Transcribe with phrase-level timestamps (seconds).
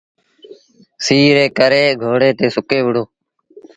[1.05, 3.03] سيٚ ري ڪري گھوڙي تي سُڪي وهُڙو۔